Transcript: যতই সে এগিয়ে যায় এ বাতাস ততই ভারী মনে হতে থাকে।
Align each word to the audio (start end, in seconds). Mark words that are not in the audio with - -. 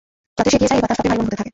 যতই 0.37 0.51
সে 0.51 0.55
এগিয়ে 0.57 0.69
যায় 0.71 0.79
এ 0.79 0.83
বাতাস 0.83 0.97
ততই 0.99 1.09
ভারী 1.09 1.19
মনে 1.19 1.27
হতে 1.29 1.39
থাকে। 1.39 1.49